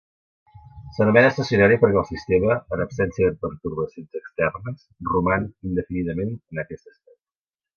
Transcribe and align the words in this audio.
S'anomena 0.95 1.29
estacionari 1.33 1.77
perquè 1.83 1.99
el 2.01 2.07
sistema, 2.07 2.55
en 2.77 2.83
absència 2.85 3.27
de 3.29 3.37
pertorbacions 3.47 4.19
externes, 4.21 4.89
roman 5.13 5.49
indefinidament 5.73 6.35
en 6.41 6.63
aquest 6.65 6.91
estat. 6.95 7.19